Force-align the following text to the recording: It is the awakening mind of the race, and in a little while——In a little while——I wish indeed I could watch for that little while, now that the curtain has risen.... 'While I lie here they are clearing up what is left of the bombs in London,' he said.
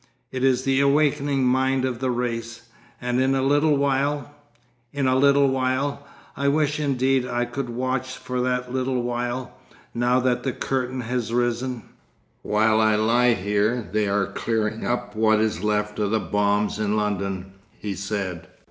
It 0.31 0.43
is 0.43 0.63
the 0.63 0.79
awakening 0.79 1.43
mind 1.43 1.85
of 1.85 1.99
the 1.99 2.09
race, 2.09 2.63
and 2.99 3.21
in 3.21 3.35
a 3.35 3.43
little 3.43 3.77
while——In 3.77 5.05
a 5.05 5.15
little 5.15 5.47
while——I 5.49 6.47
wish 6.47 6.79
indeed 6.79 7.23
I 7.27 7.45
could 7.45 7.69
watch 7.69 8.17
for 8.17 8.41
that 8.41 8.73
little 8.73 9.03
while, 9.03 9.55
now 9.93 10.19
that 10.19 10.41
the 10.41 10.53
curtain 10.53 11.01
has 11.01 11.31
risen.... 11.31 11.83
'While 12.41 12.81
I 12.81 12.95
lie 12.95 13.35
here 13.35 13.87
they 13.91 14.07
are 14.07 14.25
clearing 14.25 14.87
up 14.87 15.15
what 15.15 15.39
is 15.39 15.63
left 15.63 15.99
of 15.99 16.09
the 16.09 16.19
bombs 16.19 16.79
in 16.79 16.97
London,' 16.97 17.51
he 17.77 17.93
said. 17.93 18.47